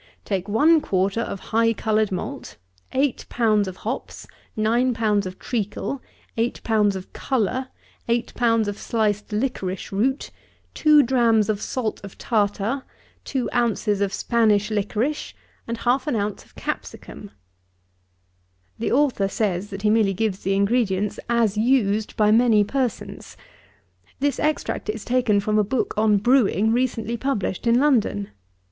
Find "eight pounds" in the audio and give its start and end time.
2.91-3.67, 6.37-6.95, 8.09-8.67